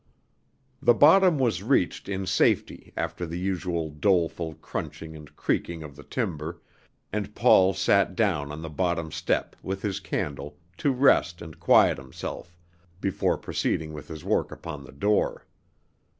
[0.81, 6.01] The bottom was reached in safety after the usual doleful crunching and creaking of the
[6.03, 6.59] timber,
[7.13, 11.99] and Paul sat down on the bottom step, with his candle, to rest and quiet
[11.99, 12.57] himself,
[12.99, 15.45] before proceeding with his work upon the door.